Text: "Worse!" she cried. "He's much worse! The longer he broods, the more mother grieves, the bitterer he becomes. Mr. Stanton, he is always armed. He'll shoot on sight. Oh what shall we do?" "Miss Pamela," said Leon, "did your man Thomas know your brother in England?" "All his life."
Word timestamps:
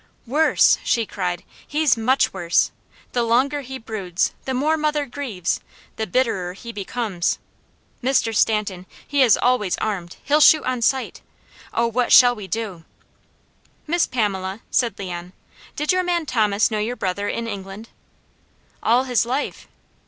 "Worse!" 0.25 0.79
she 0.83 1.05
cried. 1.05 1.43
"He's 1.67 1.95
much 1.95 2.33
worse! 2.33 2.71
The 3.11 3.21
longer 3.21 3.61
he 3.61 3.77
broods, 3.77 4.33
the 4.45 4.53
more 4.55 4.75
mother 4.75 5.05
grieves, 5.05 5.59
the 5.95 6.07
bitterer 6.07 6.53
he 6.53 6.71
becomes. 6.71 7.37
Mr. 8.01 8.35
Stanton, 8.35 8.87
he 9.07 9.21
is 9.21 9.37
always 9.37 9.77
armed. 9.77 10.17
He'll 10.23 10.41
shoot 10.41 10.63
on 10.63 10.81
sight. 10.81 11.21
Oh 11.71 11.85
what 11.85 12.11
shall 12.11 12.33
we 12.33 12.47
do?" 12.47 12.83
"Miss 13.85 14.07
Pamela," 14.07 14.61
said 14.71 14.97
Leon, 14.97 15.33
"did 15.75 15.91
your 15.91 16.01
man 16.01 16.25
Thomas 16.25 16.71
know 16.71 16.79
your 16.79 16.95
brother 16.95 17.27
in 17.29 17.45
England?" 17.47 17.89
"All 18.81 19.03
his 19.03 19.23
life." 19.23 19.67